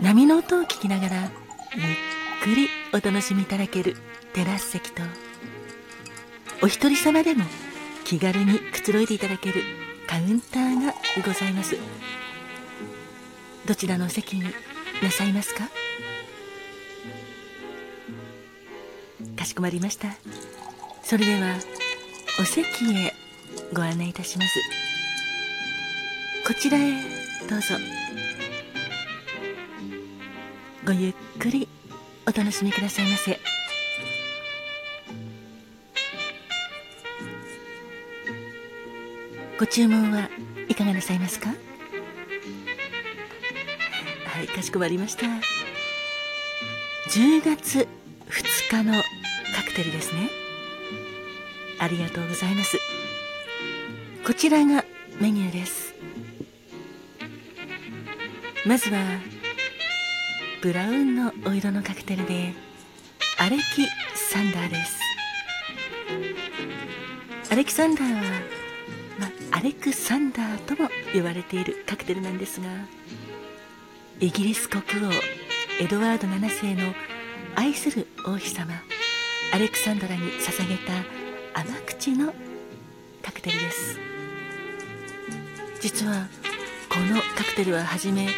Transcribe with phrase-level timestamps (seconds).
[0.00, 1.30] 波の音を聞きながらゆっ
[2.42, 3.96] くりお楽しみいただける
[4.32, 5.02] テラス席と
[6.62, 7.44] お一人様でも
[8.04, 9.62] 気軽にくつろいでいただける
[10.06, 11.76] カウンターがございます。
[13.66, 14.42] どちらのお席に
[15.02, 15.68] なさいますか？
[19.36, 20.08] かしこまりました。
[21.02, 21.56] それでは
[22.40, 23.12] お席へ
[23.72, 24.58] ご案内いたします。
[26.46, 26.92] こちらへ
[27.48, 27.74] どうぞ。
[30.84, 31.68] ごゆっくり
[32.26, 33.38] お楽しみくださいませ。
[39.60, 40.28] ご注文は
[40.68, 41.50] いかがなさいますか？
[41.50, 41.54] は
[44.42, 45.26] いかしこまりました。
[47.10, 47.86] 10月
[48.28, 48.94] 2日の
[49.54, 50.30] カクテルですね。
[51.78, 52.76] ありがとうございます。
[54.26, 54.84] こちらが
[55.20, 55.94] メニューです。
[58.66, 58.98] まずは
[60.62, 62.54] ブラウンのお色のカクテルで
[63.36, 63.62] アレキ
[64.14, 65.00] サンダーです。
[67.50, 68.22] アレキサンダーは、
[69.18, 72.68] まあ、アレクサンダーとも呼ばれているカクテルなんですが
[74.20, 75.10] イギリス国王
[75.80, 76.94] エドワード7世の
[77.56, 78.72] 愛する王妃様
[79.52, 80.92] アレクサンドラに捧げた
[81.60, 82.32] 甘口の
[83.20, 83.98] カクテルです。
[85.80, 86.28] 実は
[86.88, 88.28] このカクテルははじめ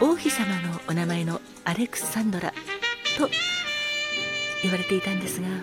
[0.00, 2.52] 王妃様のお名前のアレクサンドラ
[3.18, 3.28] と
[4.62, 5.58] 言われていたんですが、まあ、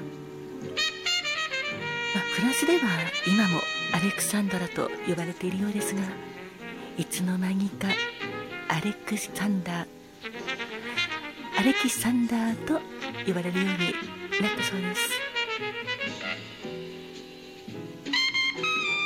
[2.35, 2.79] フランスでは
[3.27, 3.61] 今も
[3.93, 6.01] アレクサンドラと呼ばれているようですが
[6.97, 7.87] いつの間にか
[8.67, 9.87] アレクサンダー
[11.59, 12.79] アレキサンダーと
[13.27, 15.09] 呼ばれるようになったそうです。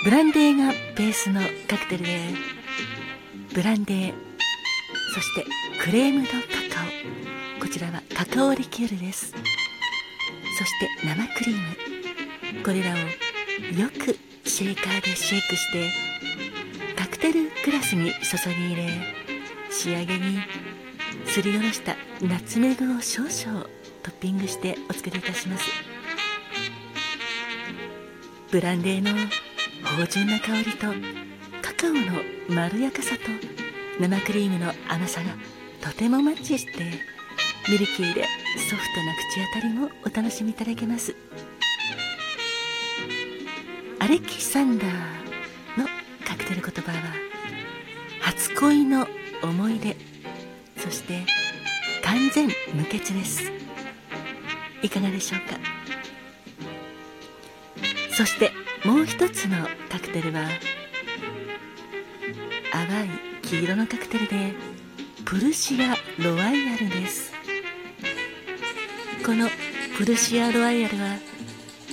[0.04, 2.30] ブランデーがベースのカクテルで
[3.56, 4.33] ブランデー
[5.14, 5.46] そして
[5.80, 6.38] クレームドカ
[6.76, 6.86] カ
[7.60, 7.62] オ。
[7.62, 9.32] こちらはカカオリキュールです。
[10.58, 11.56] そして生クリー
[12.56, 12.64] ム。
[12.64, 14.18] これらをよく
[14.50, 15.92] シェイカーでシェイクして
[16.96, 18.90] カクテルグラスに注ぎ入れ
[19.70, 20.40] 仕上げに
[21.26, 23.68] すりおろしたナツメグを少々
[24.02, 25.66] トッピングしてお作りいたします。
[28.52, 29.12] ブランデーの
[29.84, 30.88] 芳醇な香りと
[31.62, 32.02] カカオの
[32.50, 33.53] まろやかさと
[34.00, 35.36] 生クリームの甘さが
[35.82, 36.72] とてもマッチして
[37.70, 38.24] ミルキーで
[38.70, 41.16] ソフトな口当たりもお楽しみいただけます。
[44.00, 44.90] アレキサンダー
[45.80, 45.88] の
[46.26, 46.98] カクテル言葉は
[48.20, 49.08] 初恋の
[49.42, 49.96] 思い出
[50.78, 51.26] そして
[52.04, 53.52] 完全無欠です。
[54.82, 55.58] いかがでしょうか？
[58.12, 58.52] そして
[58.84, 60.50] もう一つのカクテルは
[62.72, 63.10] 淡い
[63.54, 64.56] 黄色のカクテルで
[65.26, 67.32] プルシアロワイヤルです。
[69.24, 69.48] この
[69.96, 71.18] プルシアロワイヤルは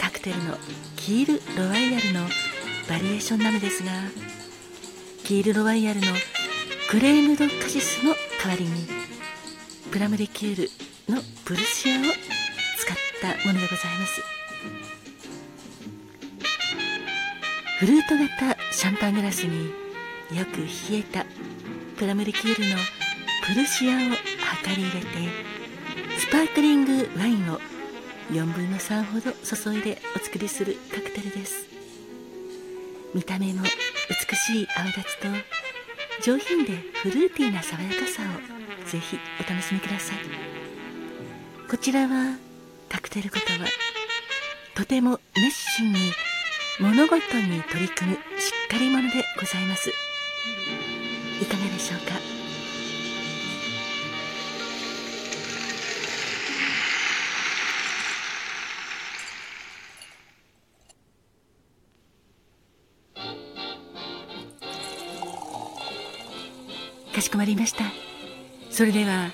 [0.00, 0.56] カクテルの
[0.96, 2.20] キールロワイヤルの
[2.88, 3.90] バリエーションなのですが
[5.22, 6.06] キールロワイヤルの
[6.88, 8.88] クレームドカシスの代わりに
[9.92, 12.04] プラムリキュールのプルシアを
[12.78, 14.22] 使ったものでございます。
[17.80, 19.79] フルート型シャンパングラスに
[20.32, 21.26] よく冷えた
[21.98, 22.76] プラムリキュールの
[23.46, 24.06] プルシアを量
[24.76, 25.06] り入れて
[26.18, 27.58] スパークリングワインを
[28.30, 31.66] 4分の3ほど注いでお作りするカクテルです。
[33.12, 35.28] 見た目も美しい泡立ちと
[36.32, 40.18] 上品でフルーティーな爽やかさをぜひお楽しみください。
[41.68, 42.36] こちらは
[42.88, 43.64] カクテル言葉
[44.76, 45.98] とても熱心に
[46.78, 49.92] 物事に取り組むしっかり者でございます。
[51.40, 52.14] いかがでしょうか？
[67.14, 67.84] かしこまりました。
[68.70, 69.30] それでは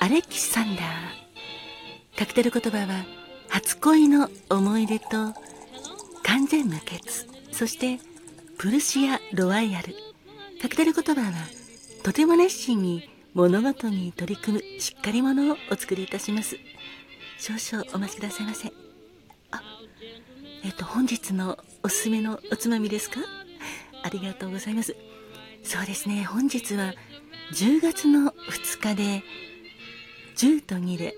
[0.00, 3.04] アレキサンダーカクテル言葉は
[3.48, 5.06] 初恋の思い出と
[6.24, 7.00] 完全無欠。
[7.52, 8.00] そして
[8.60, 9.96] プルシア・ロワイヤル。
[10.60, 11.32] カクテル言葉は
[12.02, 16.58] とても熱心に物事に取り組むしっかり者をお作りいたします。
[17.38, 18.70] 少々お待ちくださいませ。
[19.50, 19.62] あ
[20.62, 23.20] えっ、と本日のおすすめのおつまみですか？
[24.02, 24.94] ありがとうございます。
[25.62, 26.24] そうですね。
[26.24, 26.92] 本日は
[27.54, 29.22] 10月の2日で
[30.36, 31.14] 10と2で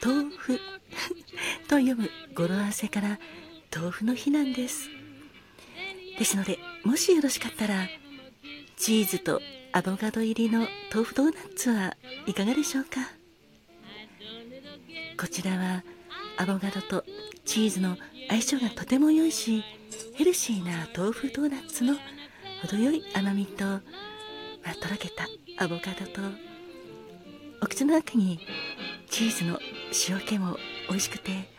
[0.00, 0.60] 豆腐。
[1.66, 3.18] と読む語呂合わせから
[3.74, 4.95] 豆腐の日なんです。
[6.18, 7.88] ですのでもしよろしかったら
[8.76, 9.40] チーズと
[9.72, 11.96] アボカド入りの豆腐ドーナツは
[12.26, 13.00] いかがでしょうか？
[15.18, 15.84] こちらは
[16.38, 17.04] アボカドと
[17.44, 17.96] チーズの
[18.28, 19.62] 相性がとても良いし
[20.14, 21.94] ヘルシーな豆腐ドーナツの
[22.62, 23.80] 程よい甘みと、ま
[24.66, 25.26] あ、とろけた
[25.58, 26.20] アボカドと
[27.62, 28.40] お口の中に
[29.10, 29.58] チーズの
[30.08, 30.56] 塩気も
[30.88, 31.50] 美味しくて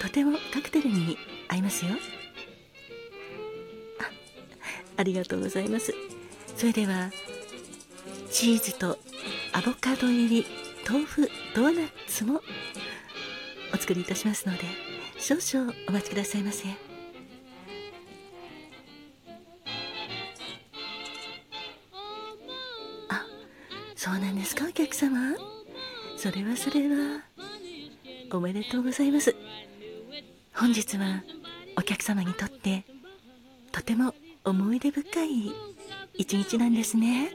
[0.00, 1.16] とてもカクテルに
[1.48, 1.92] 合いますよ。
[4.96, 5.94] ありがとうございます。
[6.56, 7.10] それでは
[8.30, 8.98] チーズと
[9.52, 10.46] アボカド入り
[10.88, 12.40] 豆腐ドーナツも
[13.72, 14.62] お作りいたしますので
[15.18, 16.68] 少々お待ちくださいませ。
[23.08, 23.24] あ
[23.96, 25.34] そうなんですかお客様。
[26.16, 27.22] それはそれは
[28.32, 29.34] おめでとうございます。
[30.54, 31.22] 本日は
[31.76, 32.84] お客様にとって
[33.72, 34.14] とても
[34.44, 35.52] 思い出深い
[36.14, 37.32] 一日なんですね。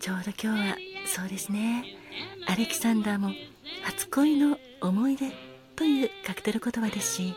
[0.00, 0.76] ちょうど今日は
[1.06, 1.84] そうですね。
[2.46, 3.30] アレキサンダーも
[3.82, 5.30] 初恋の思い出
[5.76, 7.34] というカクテル言葉ですし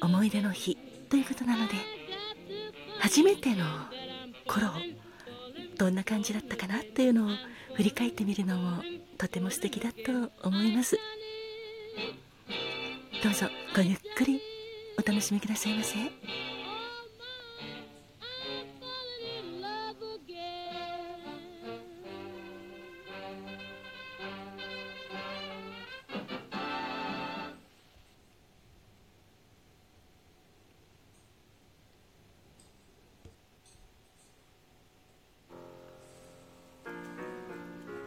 [0.00, 0.76] 思い出の日
[1.08, 1.74] ということなので
[2.98, 3.64] 初めての
[4.46, 4.68] 頃
[5.78, 7.28] どんな感じだったかなというのを
[7.74, 8.82] 振り返ってみるのも
[9.18, 10.98] とても素敵だと思います。
[13.22, 13.46] どうぞ
[13.76, 14.40] ごゆっくり
[14.98, 15.96] お楽しみくださいませ。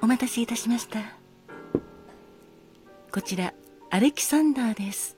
[0.01, 0.99] お待たせいたしました。
[3.13, 3.53] こちら
[3.95, 5.15] アレキサンダーです。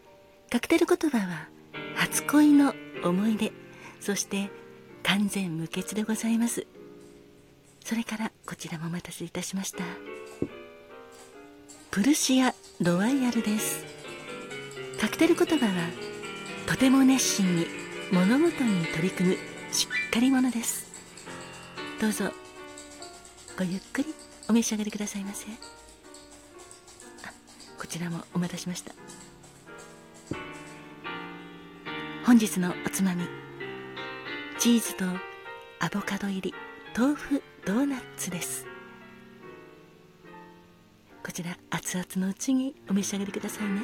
[0.52, 1.48] カクテル言葉は
[1.96, 3.52] 初恋の思い出。
[4.00, 4.52] そして
[5.02, 6.68] 完全無欠でございます。
[7.84, 9.84] それからこちらもお待たせいたしました。
[11.90, 13.84] プルシアロワイヤルです。
[15.02, 15.72] カクテル言葉は
[16.68, 17.66] とても熱心に
[18.12, 19.38] 物事に取り組む
[19.72, 20.86] しっかり者です。
[22.00, 22.26] どうぞ
[23.58, 24.14] ごゆっくり
[24.48, 25.48] お召し上がりくださいませ。
[27.88, 28.92] こちらもお待たせしました。
[32.26, 33.24] 本日のおつまみ
[34.60, 35.06] チーズと
[35.80, 36.54] アボカド入り
[36.96, 38.66] 豆腐ドーナツです。
[41.24, 43.84] こちら熱々のうちにお召し上がりくださいね。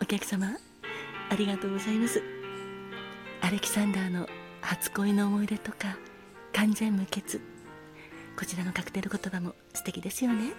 [0.00, 0.56] お客様
[1.28, 2.22] ありがとうございます。
[3.42, 4.26] アレキサンダーの
[4.62, 5.98] 初恋の思い出とか
[6.54, 7.38] 完全無欠。
[8.36, 10.52] こちらのカクテル言葉も素敵ですよね。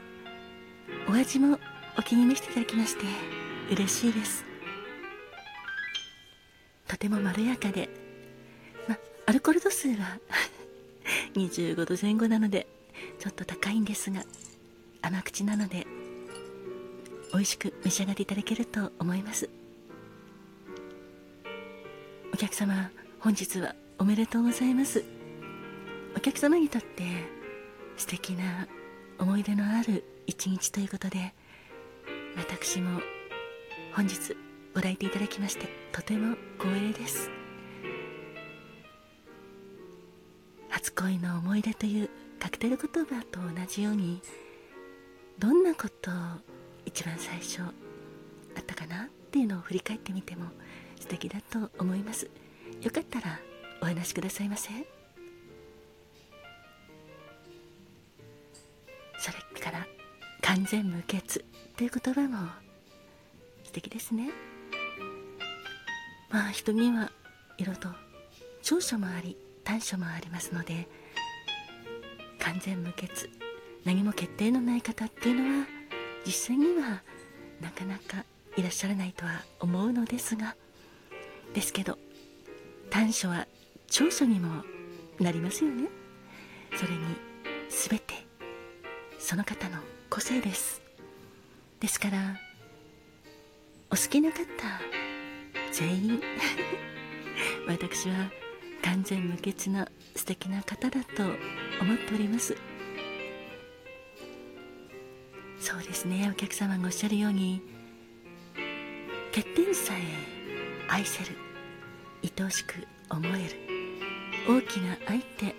[1.10, 1.60] お味も
[1.98, 3.06] お気に召していただきまして
[3.72, 4.46] 嬉しいです。
[6.88, 7.90] とてもまろやかで
[8.88, 10.20] まアルコール度数は
[11.36, 12.68] 25度前後なので
[13.20, 14.24] ちょっと高いんですが
[15.02, 15.86] 甘口なので
[17.34, 19.50] 美味しく召し上がっていただけると思います。
[22.34, 25.04] お客様本日はおめでとうございます。
[26.16, 27.04] お客様にとって
[27.98, 28.68] 素敵な
[29.20, 31.34] 思い出のある一日ということで
[32.38, 33.00] 私も
[33.94, 34.36] 本日
[34.74, 37.30] ご来店いただきましてとても光栄です
[40.70, 42.10] 初恋の思い出という
[42.40, 44.22] カクテル言葉と同じように
[45.40, 46.14] どんなことを
[46.86, 47.72] 一番最初あ
[48.60, 50.46] ったかなっていうのを振り返ってみても
[51.00, 52.30] 素敵だと思います
[52.82, 53.40] よかったら
[53.82, 54.95] お話しくださいませ。
[60.46, 61.44] 完全無欠
[61.76, 62.48] という言葉も
[63.64, 64.30] 素敵ですね。
[66.30, 67.12] まあ人には
[67.58, 67.90] いろいろと
[68.62, 70.88] 長所もあり短所もありますので
[72.40, 73.10] 完全無欠
[73.86, 75.68] 何も決定のない方っていうのは
[76.28, 77.02] 実際には
[77.60, 78.24] なかなか
[78.56, 80.56] いらっしゃらないとは思うのですが
[81.56, 81.98] ですけど
[82.92, 83.48] 短所は
[83.88, 84.64] 長所にも
[85.20, 85.88] なりますよね。
[86.76, 87.00] それに
[87.70, 88.14] 全て
[89.18, 90.82] その方の個性です。
[91.80, 92.40] ですから
[93.92, 94.38] お好きな方
[95.72, 96.22] 全員
[97.68, 98.32] 私は
[98.84, 101.24] 完全無欠な素敵な方だと
[101.82, 102.56] 思っております。
[105.60, 107.62] そうですねお客様がおっしゃるように
[109.34, 110.02] 欠点さえ
[110.88, 111.36] 愛せる
[112.24, 112.76] 愛おしく
[113.10, 113.76] 思える
[114.48, 115.56] 大きな愛って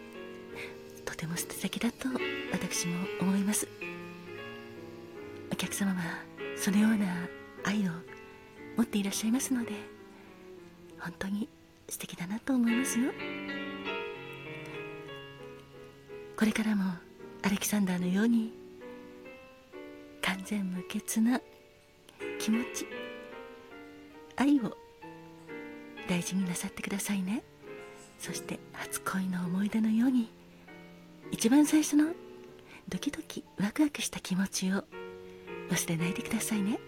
[1.05, 2.09] とても素敵だと
[2.53, 3.69] 私も思います。
[5.57, 5.97] お客様は
[6.55, 7.07] そのような
[7.65, 7.93] 愛を
[8.77, 9.73] 持っていらっしゃいますので
[11.01, 11.49] 本当に
[11.89, 13.11] 素敵だなと思いますよ。
[16.37, 16.85] これからも
[17.43, 18.53] アレキサンダーのように
[20.21, 21.41] 完全無欠な
[22.39, 22.87] 気持ち
[24.37, 24.77] 愛を
[26.07, 27.43] 大事になさってくださいね。
[28.19, 30.31] そして初恋の思い出のように
[31.31, 32.13] 一番最初の
[32.91, 34.85] ドキドキワクワクした気持ちを
[35.71, 36.79] 忘れないでくださいね。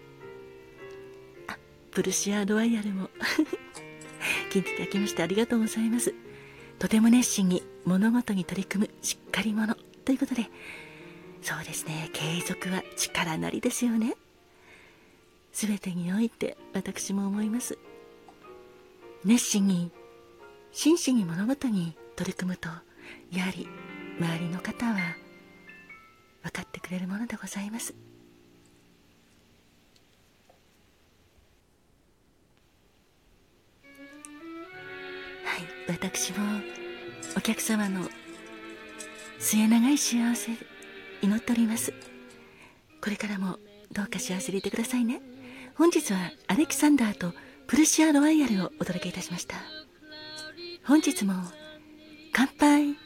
[1.47, 1.57] あ
[1.91, 3.09] プルシアロワイヤルも。
[4.51, 6.13] 聞いていただきましてありがとうございます。
[6.77, 9.75] とても熱心に物事に取り組むしっかり者。
[10.05, 10.49] ということで
[11.41, 12.09] そうですね。
[12.13, 14.15] 継続は力なりですよね。
[15.51, 17.77] 全てにおいて私も思います。
[19.25, 19.91] 熱心に
[20.71, 22.69] 真摯に物事に取り組むと
[23.31, 23.67] やはり
[24.19, 24.95] 周りの方は
[26.43, 27.93] 分かってくれるものでございます。
[35.59, 35.63] い。
[35.87, 36.61] 私も
[37.37, 38.09] お客様の
[39.39, 40.51] 末永い幸せ
[41.21, 41.93] 祈っております。
[43.01, 43.57] これからも
[43.91, 45.21] どうか幸せでいてくださいね。
[45.75, 47.33] 本日はアレキサンダーと
[47.67, 49.55] プルシアロワイヤルをお届けいたしました。
[50.85, 51.33] 本日も
[52.33, 52.98] 乾杯。